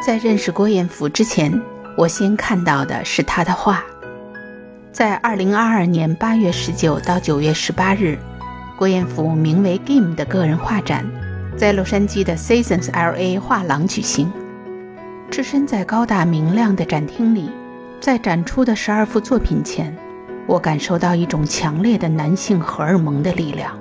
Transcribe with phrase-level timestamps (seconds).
[0.00, 1.60] 在认识郭彦甫之前，
[1.94, 3.84] 我先看到的是他的画。
[4.90, 8.18] 在二零二二年八月十九到九月十八日，
[8.78, 11.04] 郭彦甫名为 “Game” 的个人画展
[11.54, 14.32] 在洛杉矶的 Seasons LA 画廊举行。
[15.30, 17.50] 置身在高大明亮的展厅里，
[18.00, 19.94] 在展出的十二幅作品前，
[20.46, 23.78] 我感受到一种强烈的男性荷尔蒙的力量。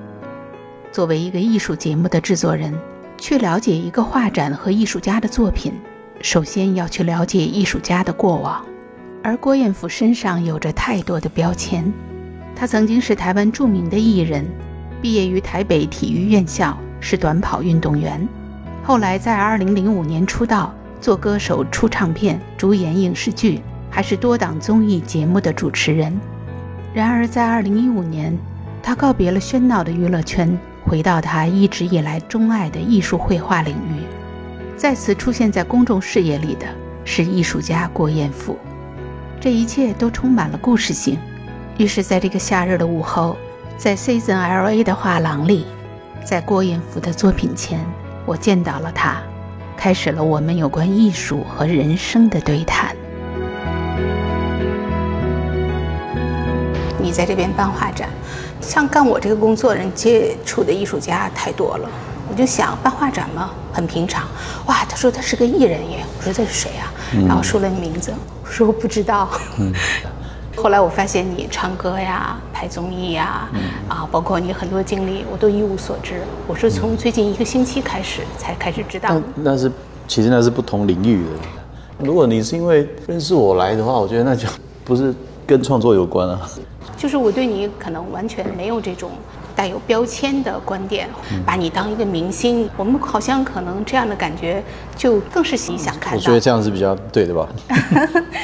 [0.91, 2.77] 作为一个艺术节目的制作人，
[3.17, 5.73] 去了解一个画展和艺术家的作品。
[6.21, 8.63] 首先要去了解艺术家的过往，
[9.23, 11.91] 而郭彦甫身上有着太多的标签。
[12.55, 14.45] 他曾经是台湾著名的艺人，
[15.01, 18.27] 毕业于台北体育院校，是短跑运动员。
[18.83, 26.19] 后来在2005年出道，做歌手、出唱片、主演影视剧，还是多档综艺节目的主持人。
[26.93, 28.37] 然而在2015年，
[28.83, 34.18] 他告别了喧闹的娱乐圈，回到他一直以来钟爱的艺术绘画领域。
[34.79, 36.65] 再次出现在公众视野里的
[37.03, 38.57] 是艺术家郭彦甫，
[39.37, 41.19] 这一切都充满了故事性。
[41.77, 43.35] 于是，在这个夏日的午后，
[43.77, 45.65] 在 Season LA 的画廊里，
[46.23, 47.85] 在郭彦甫的作品前，
[48.25, 49.17] 我见到了他，
[49.75, 52.95] 开始了我们有关艺术和人生的对谈。
[56.97, 58.07] 你在这边办画展，
[58.61, 61.89] 像干我这个工作人接触的艺术家太多了。
[62.39, 64.25] 我就想办画展嘛，很平常。
[64.65, 66.87] 哇，他说他是个艺人耶，我说这是谁啊？
[67.27, 69.27] 然后说了名字，我说我不知道。
[70.55, 73.49] 后来我发现你唱歌呀、拍综艺呀，
[73.89, 76.21] 啊，包括你很多经历，我都一无所知。
[76.47, 79.21] 我是从最近一个星期开始才开始知道。
[79.35, 79.69] 那是
[80.07, 82.05] 其实那是不同领域的。
[82.05, 84.47] 如果你是因为认识我来的话，我觉得那就
[84.85, 85.13] 不是
[85.45, 86.49] 跟创作有关啊。
[86.95, 89.11] 就是我对你可能完全没有这种。
[89.59, 91.09] 带有标签的观点，
[91.45, 94.63] 把你当一个明星，我们好像可能这样的感觉
[94.95, 96.15] 就更是你想看到。
[96.17, 97.45] 我觉得这样是比较对的吧。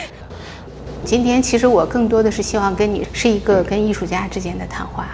[1.05, 5.07] 今天其实我更多的是希望跟你是一个跟艺术家之间的谈话。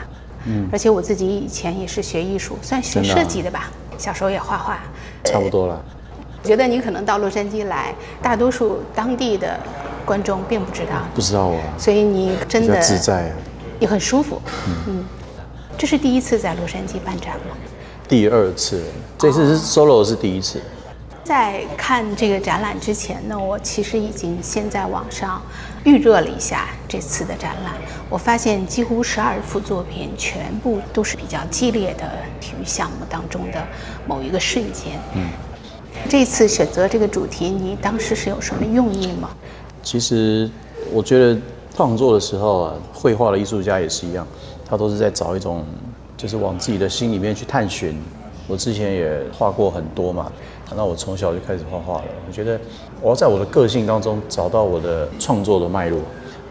[0.47, 3.69] 嗯，而且我自己以前也是学艺术，算学设计的吧，
[3.99, 4.79] 小时候也画画。
[5.23, 5.79] 差不多了。
[6.41, 9.55] 我 觉得你可能到洛杉矶来，大多数当地的
[10.03, 10.93] 观众并不知道。
[11.13, 11.59] 不知道我。
[11.77, 13.31] 所以你真的自在，
[13.79, 14.41] 也很舒服。
[14.87, 15.05] 嗯。
[15.81, 17.57] 这是第一次在洛杉矶办展吗？
[18.07, 18.83] 第二次，
[19.17, 20.61] 这次是 solo 是第一次。
[21.23, 25.41] 在看这个展览之前呢，我其实已经先在网上
[25.83, 27.73] 预热了一下这次的展览。
[28.11, 32.07] 我发现几乎十二幅作品全部都是比较激烈的
[32.39, 33.67] 体育项目当中的
[34.05, 34.99] 某一个瞬间。
[35.15, 35.29] 嗯，
[36.07, 39.31] 这次选择这个主题，你当时是有什么用意吗？
[39.81, 40.47] 其实
[40.93, 41.41] 我觉得
[41.75, 44.27] 创作的时候啊，绘画的艺术家也是一样。
[44.71, 45.65] 他都是在找一种，
[46.15, 47.93] 就是往自己的心里面去探寻。
[48.47, 50.31] 我之前也画过很多嘛，
[50.73, 52.05] 那我从小就开始画画了。
[52.25, 52.57] 我觉得
[53.01, 55.99] 我要在我的个性当中找到我的创作的脉络。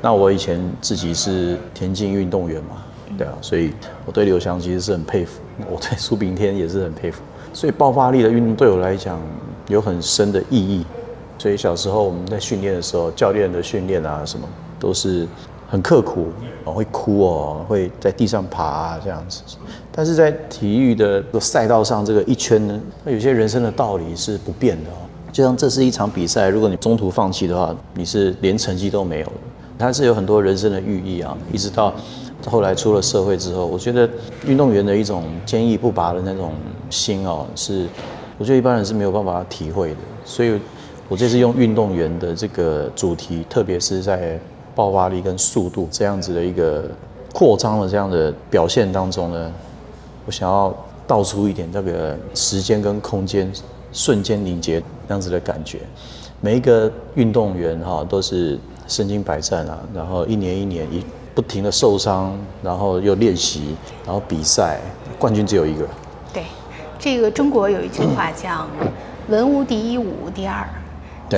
[0.03, 2.85] 那我以前自己是田径运动员嘛，
[3.17, 3.73] 对啊，所以
[4.05, 7.23] 我对刘翔其实是很佩服， 我对苏炳添也是很佩服。
[7.55, 9.19] 所以爆发力的运动对我来讲
[9.69, 10.85] 有很深的意义。
[11.39, 14.47] 所以小时候我们在训练的时候，教练的训练啊什么
[14.79, 15.27] 都是。
[15.71, 16.27] 很刻苦
[16.65, 19.41] 哦，会哭哦，会在地上爬啊这样子。
[19.93, 24.95] 但是在体育的赛道上，这个一圈呢，那有些人生的道理是不变的哦。
[25.31, 29.33] 就像这是一场比赛，如果你中途放弃的话，你是连成绩都没有的。
[29.79, 31.39] 它是有很多人生的寓意啊。
[31.53, 31.95] 一直到
[32.47, 34.11] 后来出了社会之后，我觉得
[34.45, 36.53] 运动员的一种坚毅不拔的那种
[36.91, 37.87] 心哦，是
[38.39, 39.99] 我觉得一般人是没有办法体会的。
[40.25, 40.59] 所以
[41.09, 44.37] 我这次用运动员的这个主题，特别是在。
[44.81, 46.85] 爆发力跟速度这样子的一个
[47.35, 49.53] 扩张的这样的表现当中呢，
[50.25, 50.75] 我想要
[51.07, 53.53] 道出一点这个时间跟空间
[53.93, 55.81] 瞬间凝结这样子的感觉。
[56.41, 58.59] 每一个运动员哈都是
[58.89, 61.05] 身经百战啊，然后一年一年一
[61.35, 63.77] 不停的受伤，然后又练习，
[64.07, 64.81] 然后比赛，
[65.19, 65.87] 冠军只有一个。
[66.33, 66.45] 对，
[66.99, 68.67] 这个中国有一句话叫
[69.29, 70.67] “文无第一，武无第二”。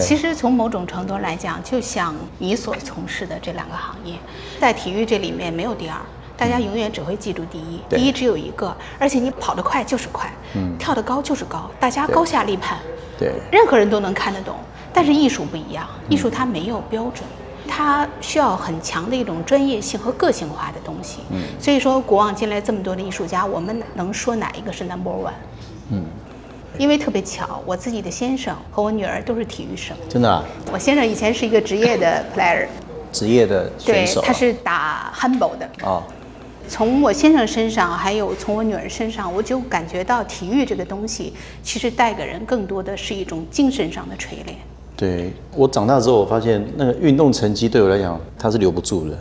[0.01, 4.15] 其实从某种程度来讲，就像你所从事的这两个行业，
[4.61, 5.97] 在体育这里面没有第二，
[6.37, 12.79] 大家永远只会记住第一，第一只有一个，而且你跑得快就是快，嗯，跳得高就是高，大家高下立判，
[13.19, 14.57] 对，任何人都能看得懂。
[14.95, 17.25] 但是艺术不一样，艺术它没有标准，
[17.67, 21.21] 它需要很强的一种专业性和个性化的东西。
[21.31, 25.33] 嗯，所以说，国望进来这么多的艺术家，我们能说哪一个是 number one？
[26.75, 26.81] 嗯。
[26.81, 29.97] 因为特别巧，我自己的先生和我女儿都是体育生。
[30.09, 30.45] 真的？
[30.73, 32.67] 我先生以前是一个职业的 player，
[33.13, 34.21] 职业的选手。
[34.21, 35.69] 对，他是打 handball 的。
[35.85, 36.03] 哦。
[36.69, 44.57] 从我先生身上，还有从我女儿身上，我就感觉到体育这个东西，其实带给人更多的是一种精神上的锤炼。
[44.97, 49.19] 对我长大之后，我发现那个运动成绩对我来讲，它是留不住的。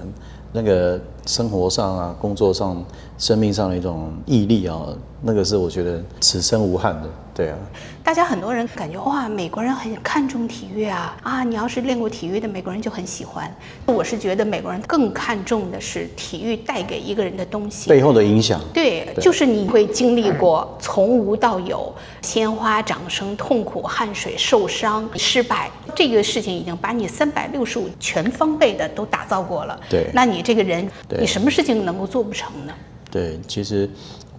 [0.53, 2.81] 那个生活上啊、工作上、
[3.17, 4.79] 生命上的一种毅力啊，
[5.21, 7.09] 那个是我觉得此生无憾的。
[7.41, 7.57] 对啊，
[8.03, 11.43] 大家很多人感觉哇，美国人很看重体育啊啊！
[11.43, 13.51] 你要是练过体育的美国人就很喜欢。
[13.87, 18.61] 我是觉得美国人更看重的是体育带给一个人的东西背后的影响。
[18.71, 21.91] 对，就是你会经历过 从无到有，
[22.21, 29.79] 鲜花、掌声、痛苦、汗水、受伤、 失败，这个事情已经把你三百六十五全方位的都打造过了。
[29.89, 30.87] 对，那你这个人，
[31.19, 32.73] 你什么事情能够做不成呢？
[33.09, 33.89] 对，其实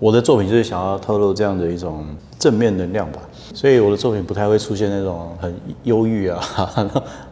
[0.02, 2.04] 我的作品就是想要透露这样的一种
[2.36, 3.20] 正面能量吧，
[3.54, 5.54] 所以我的作品不太会出现那种很
[5.84, 6.40] 忧郁啊、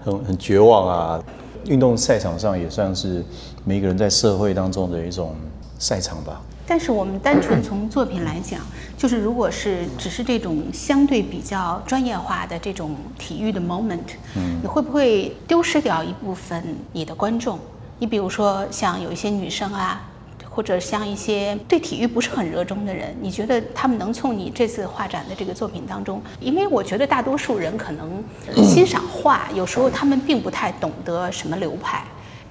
[0.05, 1.20] 很很绝望啊。
[1.67, 3.25] 运动赛场上也算是
[3.64, 5.34] 每一个人在社会当中的一种
[5.81, 6.40] 赛场吧。
[6.64, 8.61] 但是我们单纯从作品来讲，
[8.96, 13.99] 就是如果是只是这种相对比较专业化的这种体育的 moment，
[14.37, 16.62] 嗯，你会不会丢失掉一部分
[16.93, 17.58] 你的观众？
[17.99, 20.08] 你比如说像有一些女生啊，
[20.50, 26.20] 或者像一些对体育不是很热衷的人，你觉得他们能从你这次画展的这个作品当中？
[26.41, 28.23] 因为我觉得大多数人可能
[28.67, 32.05] 欣赏画，有时候他们并不太懂得什么流派。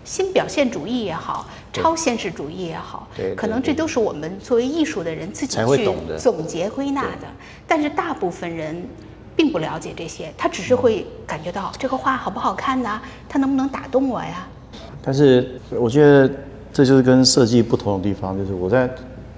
[0.06, 5.86] 新表现主义也好，超现实主义也好，可能这都是我们作为艺术的人自己去
[6.18, 7.28] 总结归纳的。
[7.68, 8.82] 但是大部分人
[9.36, 14.48] 并不了解这些，他只是会感觉到这个画好不好看呐、它能不能打动我呀？
[15.04, 16.32] 但是我觉得
[16.72, 18.90] 这就是跟设计不同的地方，就是我在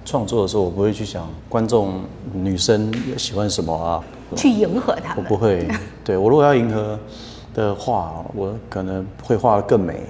[0.04, 2.02] 创作的时候，我不会去想观众
[2.32, 4.02] 女生喜欢什么啊，
[4.36, 5.24] 去迎合他们。
[5.24, 5.66] 我不会。
[6.04, 6.98] 对我如果要迎合
[7.54, 10.00] 的话，我可能会画得更美，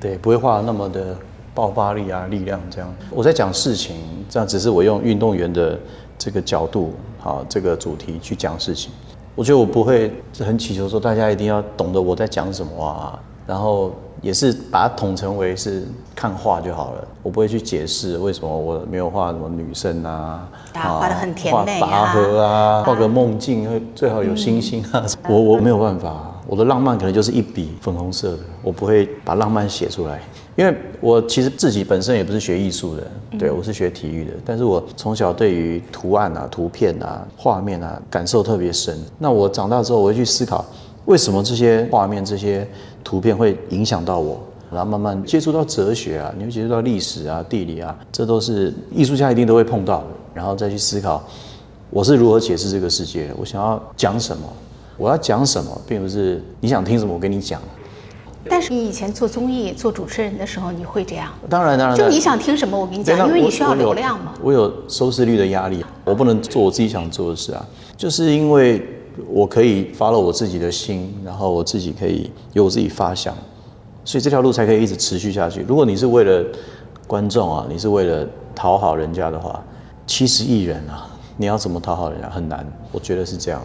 [0.00, 1.16] 对，不会画得那么的
[1.54, 2.94] 爆发力啊、力量这样。
[3.10, 3.96] 我在讲事情，
[4.28, 5.78] 这样只是我用运动员的
[6.16, 8.92] 这个角度，好，这个主题去讲事情。
[9.34, 15.84] 我觉得我不会很祈求说大家一定要懂得我在讲什么啊，然后也是把它统称为是
[16.14, 17.08] 看画就好了。
[17.22, 25.04] 我不会去解释为什么我没有画什么女生啊，啊画的很甜美啊画拔河啊，画个梦境，会最好有星星啊。
[25.28, 30.20] 我我没有办法，我的浪漫可能就是一笔粉红色的，我不会把浪漫写出来。
[30.56, 33.02] 因为我其实自己本身也不是学艺术的，
[33.38, 38.98] 对我是学体育的，但是我从小对于图案啊、图片啊、画面啊感受特别深。
[39.18, 40.62] 那我长大之后，我会去思考，
[41.06, 42.68] 为什么这些画面、这些
[43.04, 51.22] 图片会影响到我，然后慢慢接触到哲学啊，你会接触到历史啊、地理啊，这都是艺术家一定都会碰到的，然后再去思考
[51.90, 54.42] 我是如何解释这个世界，我想要讲什么，
[54.96, 57.60] 我要讲什么，并不是你想听什么我跟你讲。
[58.48, 61.30] 但是你以前做综艺、做主持人的时候，你会这样？
[61.48, 64.32] 当然，当然，就你想听什么，我跟你讲，因为你需要流量嘛。
[64.42, 67.66] 我有收视率的压力，我不能做我自己想做的事啊。
[67.98, 68.82] 就是因为
[69.28, 73.34] 我可以发了我自己的心，然后我自己可以有我自己发想，
[74.04, 75.64] 所以这条路才可以一直持续下去。
[75.66, 76.44] 如果你是为了
[77.06, 79.62] 观众啊，你是为了讨好人家的话，
[80.06, 83.60] 七十亿人啊，你要怎么讨好人家很难，我觉得是这样。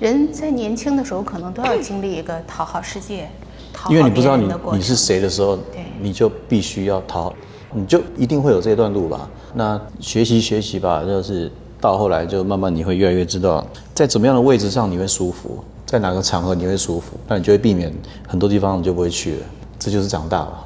[0.00, 3.28] 人在年轻的时候，可能都要经历一个讨好世界、
[3.72, 7.34] 讨好因为你不知道你你是谁的时候对，你就必须要讨好，
[7.72, 9.30] 你就一定会有这段路吧。
[9.54, 11.48] 那学习学习吧，就是
[11.82, 17.92] 到后来就慢慢你会越来越知道，在怎么样的位置上你会舒服，在哪个场合你会舒服，那你就会避免
[18.28, 19.40] 很多地方你就不会去了。
[19.80, 20.64] 这就是长大了。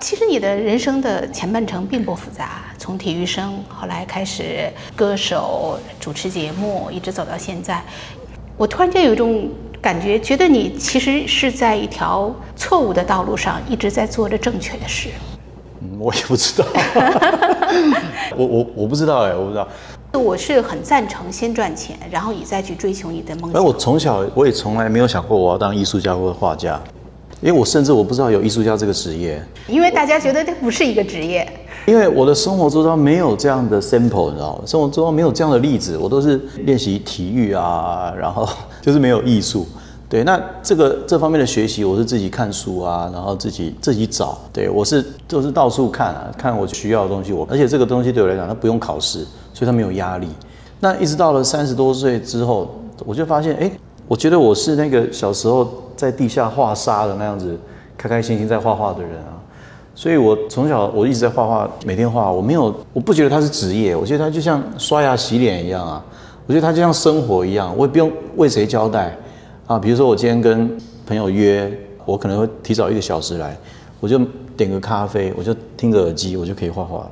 [0.00, 7.82] 其实你的人生的前半程并不复杂，从体育生，后来开始歌手、主持节目，一直走到现在。
[8.56, 9.48] 我突然间有一种
[9.82, 15.08] 感觉，觉得你其实是在一条错误的道路上，一直在做着正确的事。
[15.80, 16.64] 嗯， 我也不知道，
[18.36, 19.66] 我我我不知道哎、我不知道。
[20.16, 23.72] 我是很赞成先赚钱，然后你再去追求你的梦想而我。
[23.72, 26.80] 从小我也从来没有想过我要当艺术家或者画家，
[27.40, 29.42] 因为我甚至我不知道有艺术家这个职业。
[29.68, 31.46] 因为大家觉得这不是一个职业，
[31.86, 34.62] 因为我的生活周遭没有这样的 sample，你知道吗？
[34.66, 38.48] 生活周遭没有这样的例子，我都是练习体育啊，然后
[38.80, 39.66] 就是没有艺术。
[40.08, 44.38] 对，那这个这方面的学习，我是自己看书啊，然后自己自己找。
[44.52, 47.32] 对我是就是到处看啊，看我需要的东西。
[47.32, 50.28] 我而且这个东西对我来讲，它不用考试，所以他没有压力。
[50.80, 53.70] 那一直到了三十多岁之后，我就发现，哎，
[54.06, 57.58] 我觉得我是那个小时候在地下画沙的那样子，
[57.96, 59.40] 开开心心在画画的人啊。
[59.94, 66.04] 所以我从小我一直在画画，每天画，我没有，我不觉得它是职业，我觉得它就像刷牙洗脸一样啊，
[66.46, 69.16] 我觉得它就像生活一样，我也不用为谁交代
[69.66, 69.78] 啊。
[69.78, 70.70] 比如说我今天跟
[71.06, 71.72] 朋友约，
[72.04, 73.56] 我可能会提早一个小时来，
[73.98, 74.18] 我就
[74.54, 77.10] 点个咖啡，我就听着耳机，我就可以画画了。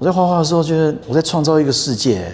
[0.00, 2.24] 我在画画的时候觉得我在创造一个世界，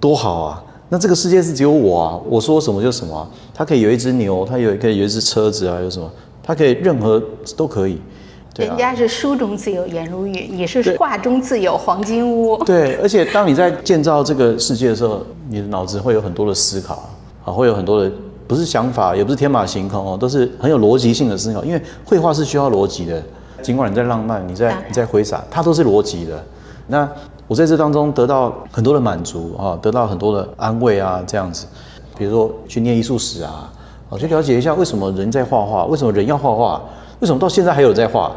[0.00, 0.64] 多好啊！
[0.88, 3.28] 那这个世界是只有我啊，我说什么就什么。
[3.52, 6.10] 它可以有一只牛，它有一个有一只车子啊，有什么？
[6.42, 7.22] 它可以任何
[7.58, 8.00] 都可以。
[8.56, 12.56] 人家是书中自有颜如玉，你是画中自有黄金屋。
[12.64, 17.06] 对，而且当你在建造这个世界的时候，你的脑子会有很多的思考
[17.44, 18.10] 啊，会有很多的
[18.48, 21.62] 不是想法，也不是天马行空哦，都是很有逻辑性的思考。
[21.66, 23.22] 因为绘画是需要逻辑的，
[23.60, 26.42] 尽管你在浪漫，你在你在挥洒，它都是逻辑的。
[26.90, 27.08] 那
[27.46, 31.66] 我在这当中得到很多的满足啊，得到很多的安慰啊，这样子。
[32.18, 33.72] 比如说去念艺术史啊，
[34.10, 36.82] 啊，去了解一下为什么人在画画，为什么人要画画，
[37.20, 38.32] 为什么到现在还有在画。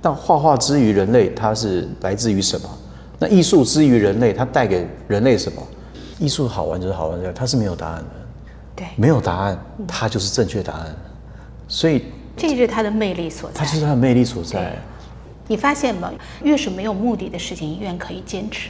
[0.00, 2.68] 但画画之于人类，它是来自于什么？
[3.18, 5.60] 那艺术之于人类，它带给人类什么？
[6.20, 8.04] 艺术好玩就是好玩在，它是没有答案的。
[8.76, 10.86] 对，没有答案，它就是正确答案。
[11.66, 12.04] 所以
[12.36, 13.58] 这是它的魅力所在。
[13.58, 14.76] 它就是它的魅力所在。
[15.48, 16.12] 你发现吗？
[16.44, 18.68] 越是没有目的的事情，越可以坚持。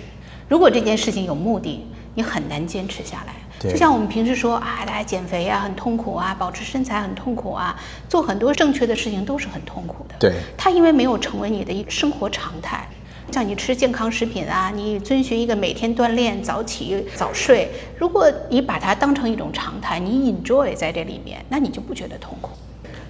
[0.49, 3.35] 如果这件事情有目的，你很难坚持下来。
[3.61, 7.76] 就像我们平时说啊，大家减肥啊很痛苦啊，保持身材很痛苦啊，
[8.08, 10.14] 做很多正确的事情都是很痛苦的。
[10.20, 12.88] 对，它因为没有成为你的一生活常态，
[13.32, 17.68] 像你吃健康食品啊，你遵循一个每天锻炼、早起早睡，
[17.99, 22.50] 如果你把它当成一种常态，你 enjoy 在这里面，那你就不觉得痛苦。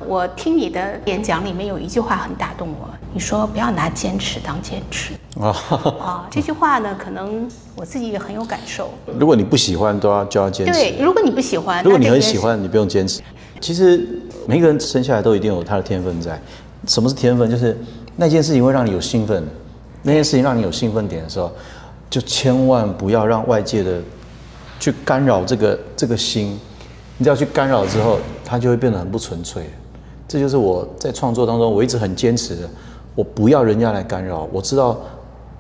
[0.07, 5.49] 我听你的演讲里面有一句话很打动我，你说不要拿坚持当坚持啊
[6.01, 6.29] 啊！
[6.31, 8.91] 这句话呢，可能我自己也很有感受。
[9.19, 10.73] 如果你不喜欢，都要就要坚持。
[10.73, 13.21] 对，如果你不喜欢，如果你很喜欢，你不用坚持。
[13.61, 14.07] 其实
[14.47, 16.41] 每个人生下来都一定有他的天分在。
[16.87, 17.51] 什么是天分？
[17.51, 17.77] 就是
[18.17, 19.45] 那件事情会让你有兴奋，
[20.03, 21.51] 那件事情让你有兴奋点的时候，
[22.09, 24.01] 就千万不要让外界的
[24.79, 26.59] 去干扰这个这个心。
[27.17, 29.69] 你只要去干扰之后，它就会变得很不纯粹。
[30.29, 32.69] 这就是我在创作当中，我一直很坚持的，
[33.15, 34.47] 我不要人家来干扰。
[34.53, 35.01] 我知道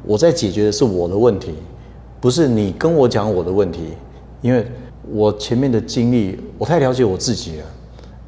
[0.04, 1.54] 我在解决的是我的问题，
[2.20, 3.94] 不是你跟我讲我的问题。
[4.42, 4.64] 因为
[5.10, 7.64] 我前面的经历，我太了解我自己了，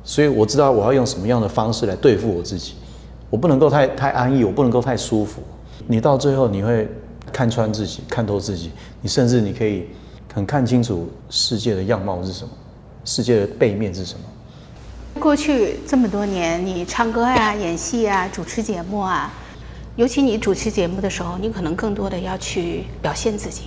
[0.03, 2.73] 所以我知道我要用什么样的方式来对付我自己。
[3.29, 5.41] 我不能够太太安逸，我不能够太舒服。
[5.87, 6.89] 你到最后你会
[7.31, 8.71] 看穿自己，看透自己，
[9.03, 9.87] 你甚至你可以
[10.35, 12.51] 很看清楚世界的样貌是什么，
[13.05, 14.21] 世界的背面是什么。
[15.19, 19.31] 过去这么多年，你唱歌呀、演戏啊、主持节目啊，
[19.97, 23.65] 尤其你主持节目的时候，你可能更多的要去表现自己；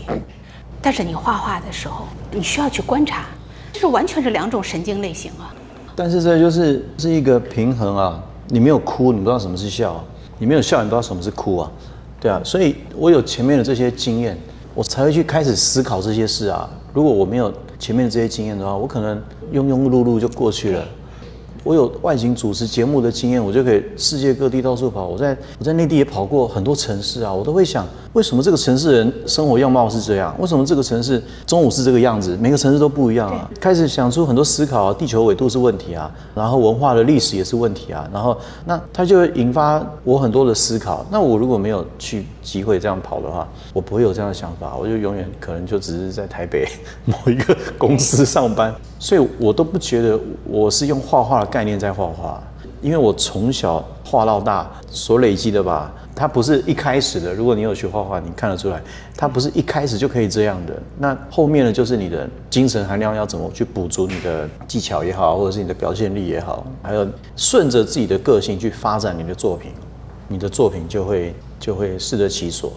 [0.81, 3.25] 但是你画画的时候，你需要去观察，
[3.71, 5.53] 这是完全是两种神经类型啊。
[5.95, 8.23] 但是这就是是一个平衡啊！
[8.47, 9.93] 你没有哭，你不知道什么是笑；
[10.39, 11.71] 你没有笑，你不知道什么是哭啊！
[12.19, 14.35] 对啊，所以我有前面的这些经验，
[14.73, 16.67] 我才会去开始思考这些事啊。
[16.93, 19.21] 如果我没有前面的这些经验的话，我可能
[19.53, 20.83] 庸庸碌碌就过去了。
[21.63, 25.07] 我有外景主持节目的经验，我就可以世界各地到处跑。
[25.07, 30.35] 我在我在内地也跑过很多城市啊，我都会想，为什么这个城市人生活样貌是这样？
[30.39, 32.37] 为什么这个城市中午是这个样子？
[32.39, 33.49] 每个城市都不一样啊。
[33.59, 41.03] 开始想出很多思考啊，地球纬度是问题啊，然后文化的历史也是问题啊，然后那它就会引发我很多的思考。
[41.09, 46.67] 那我如果没有去机会这样跑的话，我不会有这样的想法，我就永远可能就只是在台北
[47.05, 48.73] 某一个公司上班。
[48.99, 52.41] 所以我都不觉得我是用画画的概念在画画，
[52.79, 57.33] 因为我从小画到大所累积的吧，它不是一开始的。
[57.33, 58.81] 如果你有学画画，你看得出来，
[59.17, 60.81] 它不是一开始就可以这样的。
[60.99, 69.71] 那后面呢，就是你的精神含量要怎么去补足你的技巧也好，或者是你的表现力也好，还有顺着自己的个性去发展你的作品，
[70.27, 72.71] 你的作品就会就会适得其所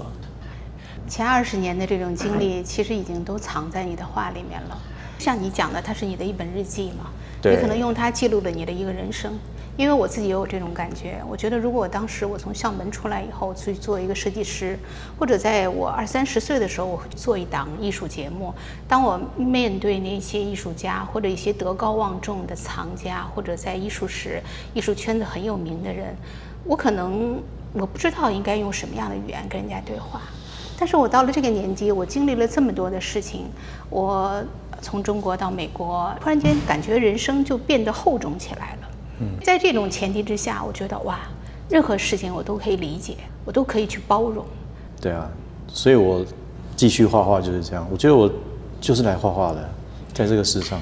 [1.09, 4.77] 前二十年的这种经历，其实已经都藏在你的画里面了。
[5.19, 7.11] 像你讲的，它是你的一本日记嘛？
[7.51, 9.33] 你可能用它记录了你的一个人生。
[9.79, 14.79] 因为我自己也有这种感觉，我觉得如果我当时我从校门出来以后去做一个设计师，
[15.19, 18.55] 或者在我二三十岁的时候我做一档艺术节目，
[18.89, 26.17] 当我面对那些艺术家或者一些德高望重的藏家，或者在艺术史、艺术圈子很有名的人，
[26.65, 27.39] 我可能
[27.75, 30.23] 我不知道应该用什么样的语言跟人家对话。
[30.79, 33.45] 但是我到了这个年纪，我经历了这么多的事情，
[33.91, 34.43] 我。
[34.87, 38.89] 从中国到美国，突然间感觉人生就变得厚重起来了。
[39.19, 41.19] 嗯，在这种前提之下，我觉得哇，
[41.69, 44.47] 任何事情我都可以理解，我都可以去包容。
[45.01, 45.29] 对啊，
[45.67, 46.25] 所以我
[46.77, 47.85] 继续画画就是这样。
[47.91, 48.31] 我觉得我
[48.81, 49.69] 就是来画画的，
[50.15, 50.81] 在这个世上。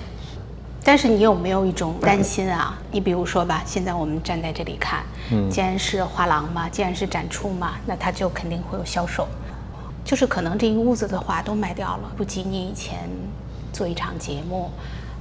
[0.84, 2.78] 但是你有没有一种担心啊？
[2.92, 9.26] 你比如说吧，现在我们站在这里看，嗯，既然是画廊嘛，既然是展出嘛，那它就肯定会有销售，
[10.04, 13.08] 就是可能这一屋子的画都卖掉了，不及你以前。
[13.74, 14.70] 做一场节目，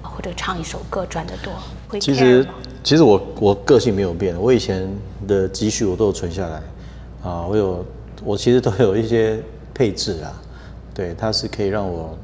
[0.01, 1.51] 或者唱一首歌赚得多，
[1.89, 2.47] 会其实，
[2.83, 4.87] 其实我我个性没有变，我以前
[5.27, 6.61] 的积蓄我都有存下来，
[7.29, 7.85] 啊，我有，
[8.23, 9.41] 我其实都有一些
[9.73, 10.31] 配置啊，
[10.93, 12.15] 对，它是可以让我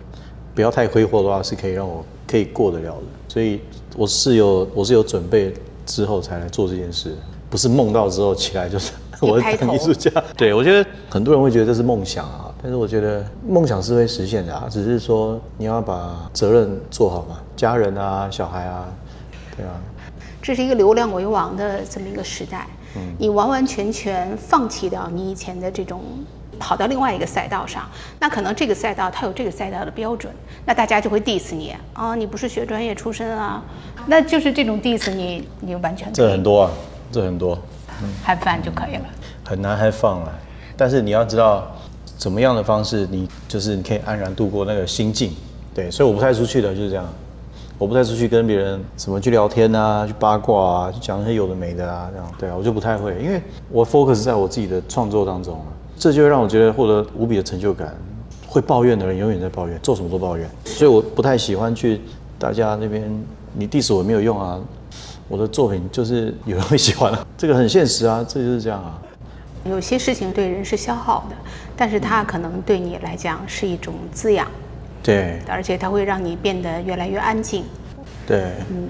[0.54, 3.04] 不要太挥霍的话，是可以让我可以过得了的。
[3.28, 3.62] 所以
[3.98, 5.54] 我是有我是有准备
[5.86, 7.16] 之后才来做这件事，
[7.50, 10.12] 不是梦到之后起来就是 我开头当艺术家。
[10.38, 18.86] 对我觉得很多人会觉得这是梦想啊，但是我觉得梦想是会实现的啊，只是说你要把责任做好嘛，家人啊、小孩啊，
[19.56, 19.72] 对啊，
[20.42, 22.68] 这是一个流量为王的这么一个时代，
[23.18, 26.02] 你完完全全放弃掉你以前的这种，
[26.60, 27.88] 跑到另外一个赛道上，
[28.20, 30.34] 那可能这个赛道它有这个赛道的标准，
[30.66, 33.64] 那大家就会 diss 你啊，你不是学专业出身啊，
[34.08, 36.72] 那就是这种 diss 你，你完全这很多啊，
[37.10, 37.58] 这很多。
[38.24, 39.06] 嗨饭就可以了。
[39.46, 40.30] 很难还放啊。
[40.78, 41.70] 但是你要知道，
[42.20, 45.32] 怎么样的方式，你就是你可以安然度过那个心境。
[45.74, 47.06] 对，所以我不太出去的，就是这样。
[47.78, 55.58] 我不太出去跟别人什么去聊天啊，去八卦啊，去讲一些有的没的啊，这样对啊，我就不太会，因为我 focus 在我自己的创作当中，
[55.98, 57.96] 这就让我觉得获得无比的成就感。
[58.46, 62.02] 会抱怨的人永远在抱怨，做什么都抱怨，所以我不太喜欢去
[62.40, 63.10] 大家那边
[63.54, 64.60] 你 diss 我没有用啊。
[65.28, 69.00] 我的作品就是有人会喜欢啊，这个很现实啊，这就是这样啊。
[69.66, 71.36] 有些事情对人是消耗的，
[71.80, 74.46] 但是它可能对你来讲是一种滋养，
[75.02, 77.64] 对而且它会让你变得越来越安静。
[78.28, 78.90] 对，嗯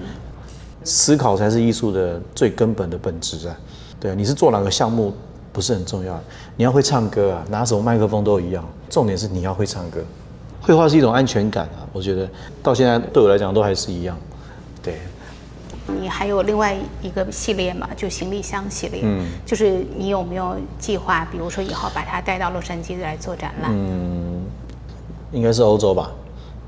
[0.82, 3.56] 思考才是艺术的最根本的本质啊。
[4.00, 5.14] 对，你是做哪个项目
[5.52, 6.20] 不是很重要，
[6.56, 10.02] 你要会唱歌啊，拿什么麦克风都一样，重点是你要会唱歌。
[10.60, 12.28] 绘画是一种安全感啊，我觉得
[12.60, 14.18] 到现在对我来讲都还是一样。
[14.82, 14.98] 对，
[16.00, 23.70] 你还有另外一个系列嘛，就行李箱系列，嗯，就是你有没有计划，比如说以后把它带到洛杉矶来做展览？
[23.72, 24.42] 嗯，
[25.32, 26.10] 应该是欧洲吧。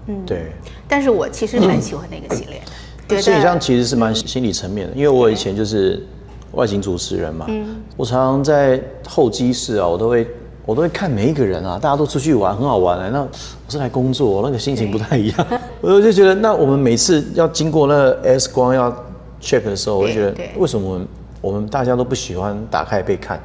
[0.07, 0.52] 嗯，对。
[0.88, 2.61] 但是我其实蛮喜欢那个系列，
[3.09, 6.05] 觉行李得箱其实是蛮心理层面的，因为我以前就是
[6.52, 7.76] 外景主持人嘛，嗯。
[7.97, 10.26] 我常常在候机室啊，我都会
[10.67, 13.29] 我都会看每一个人啊，大家都出去玩，很好玩哎、那我
[13.69, 15.47] 是来工作，那个心情不太一样，
[15.81, 18.95] 我就觉得，那我们每次要经过那个 X 光要
[19.43, 21.09] check 的时候，我就觉得为什么我们
[21.41, 23.39] 我们大家都不喜欢打开被看？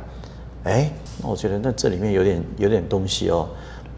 [0.63, 0.89] 哎，
[1.21, 3.49] 那我觉得那这里面有点有点东西哦，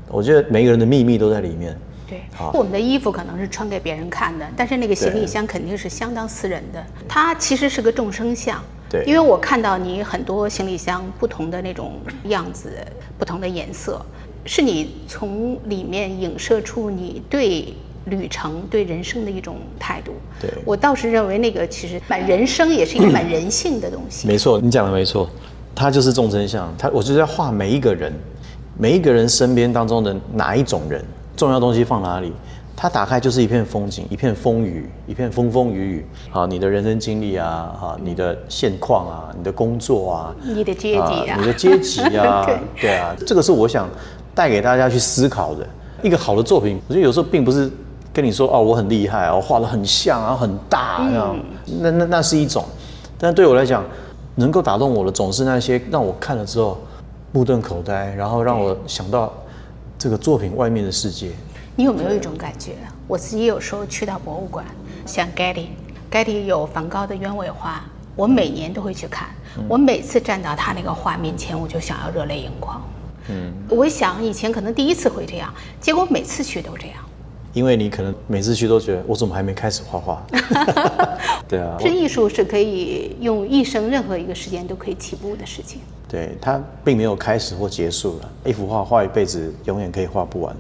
[0.08, 1.78] 我觉得每个人的秘密都在里面。
[2.08, 2.22] 对。
[2.34, 6.84] 好，我们的衣服可能是穿给别人看的，但是那个行李箱肯定是相当私人的。
[7.08, 9.04] 它其实是个众生相，对。
[9.06, 11.94] 因为我看到你很多行李箱不同的那种
[12.26, 12.72] 样子，
[13.18, 14.04] 不同的颜色，
[14.46, 17.74] 是你从里面影射出你对
[18.06, 20.14] 旅程、对人生的一种态度。
[20.42, 24.28] 对我倒是认为那个其实蛮人生也是一个蛮人性的东西。
[24.28, 25.30] 没错，你讲的没错，
[25.76, 28.14] 他就是众生相，他我就是要画每一个人，
[28.78, 31.04] 每一个人身边当中的哪一种人，
[31.36, 32.32] 重要东西放哪里，
[32.76, 36.06] 他打开就是一片风景，一片风雨，一片风风雨雨。
[36.30, 43.88] 好，你的人生经历啊，哈，你的现况啊，你的工作啊，你的阶级啊你的阶级啊对， 对啊，这个是我想
[44.34, 45.68] 带给大家去思考的。
[46.02, 47.70] 一个好的作品，我觉得有时候并不是
[48.12, 51.40] 跟你说哦，我很厉害啊，我画的很像啊，很大那样，
[51.82, 52.66] 那那那是一种，
[53.18, 53.84] 但对我来讲，
[54.36, 56.78] 能够打动我的总是那些让我看了之后
[57.32, 59.32] 目瞪口呆，然后让我想到
[59.98, 61.32] 这个作品外面的世界。
[61.76, 62.74] 你有没有一种感觉？
[63.08, 64.66] 我自己有时候去到博物馆，
[65.06, 67.84] 像 Getty，Getty 有梵高的鸢尾花，
[68.16, 69.30] 我每年都会去看。
[69.68, 72.82] 我每次站到他那个画面前，我就想要热泪盈眶。
[73.30, 76.98] 嗯，我想以前可能第一次会这样，结果每次去都这样。
[77.54, 80.24] 因为你可能每次去都觉得我怎么还没开始画画？
[81.48, 85.82] 对啊，是艺术是可以用一生任何一个时间都可以起步的事情。
[86.08, 88.30] 对，它并没有开始或结束了。
[88.46, 90.56] 一幅画画一辈子，永远可以画不完。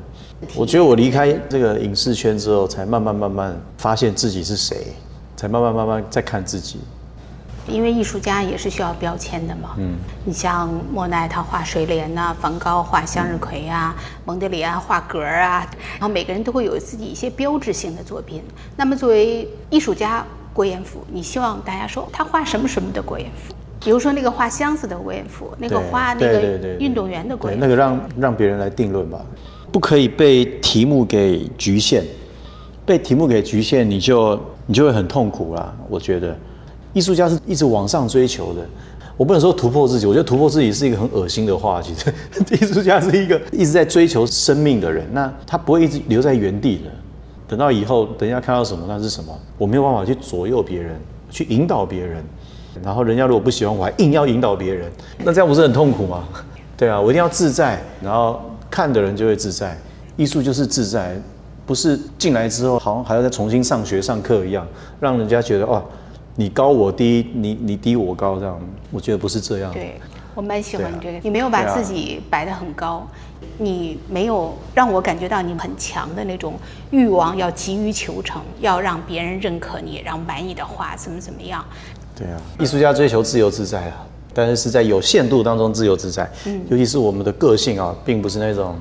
[0.55, 4.93] 我觉得我离开这个影视圈之后，才慢慢慢慢发现自己是谁，
[5.35, 6.79] 才慢慢慢慢在看自己。
[7.69, 9.75] 因为艺术家也是需要标签的嘛。
[9.77, 9.93] 嗯，
[10.25, 18.41] 你像莫奈他画水莲呐、梵高画向日葵啊，蒙德里安画格儿啊，然后每个人都会有自己一些标志性的作品。
[18.75, 23.53] 那么作为艺术家郭彦甫，你希望大家说他画什么什么的郭彦甫？
[23.81, 29.21] 比如说那个画箱子的郭彦甫，那个画那个运动员的郭对，彦甫，那个让让别人来定论吧，
[29.71, 32.03] 不可以被题目给局限，
[32.85, 35.73] 被题目给局限，你就你就会很痛苦啦。
[35.87, 36.37] 我觉得，
[36.93, 38.61] 艺术家是一直往上追求的。
[39.17, 41.81] 我不能说突破自己，我觉得突破自己是一个很恶心的话。
[41.81, 42.13] 其实，
[42.51, 46.83] 艺术家是一个一直在追求生命的人，那他不会一直留在原地的。
[47.47, 49.37] 等到以后，等一下看到什么，那是什么？
[49.57, 50.97] 我没有办法去左右别人，
[51.29, 52.23] 去引导别人。
[52.81, 56.23] 然后人家如果不喜欢我，还硬要引导别人，那这样不是很痛苦吗？
[56.77, 59.77] 对啊，我一定要自在，然后看的人就会自在。
[60.15, 61.19] 艺术就是自在，
[61.65, 64.65] 不是进来之后好像还要再重新上学上课一样，
[65.01, 65.83] 让人家觉得哦，
[66.39, 68.57] 你高我低，你你低我高这样。
[68.91, 69.73] 我觉得不是这样。
[69.73, 69.99] 对，
[70.33, 73.05] 我蛮喜欢对啊这个，你没有把自己摆得很高，
[73.57, 76.53] 你没有让我感觉到你很强的那种
[76.91, 81.61] 欲望，要急于求成，要让别人认可你，然后买你的画，怎么怎么样。
[82.15, 86.25] 对啊，艺术家追求自由自在啊，但是是在有限度当中自由自在。
[86.45, 88.77] 嗯，尤其是我们的个性啊，并不是那种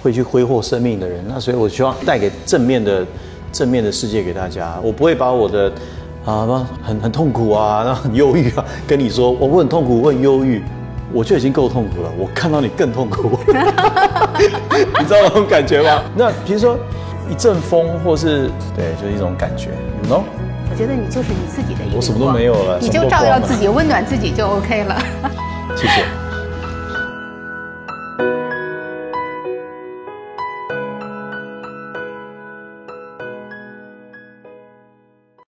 [0.00, 1.24] 会去挥霍生命的人。
[1.26, 3.04] 那所以我希望带给正面的
[3.50, 4.78] 正面的世界给大家。
[4.84, 5.72] 我不会把我的
[6.24, 10.62] 啊那很很痛苦啊，那很忧郁啊，跟你说我很痛苦，我很忧郁。
[11.14, 16.02] 我就已经够痛苦了，我看到你更痛苦， 你知道那种感觉吗？
[16.16, 16.74] 那比如说
[17.28, 19.68] 一阵风，或是对，就是一种感觉
[20.02, 20.22] ，you know。
[20.70, 24.96] 我觉得你就是你自己的一个我什么都光没有了你就照耀自己，温暖自己就 OK 了。
[25.76, 26.21] 谢谢。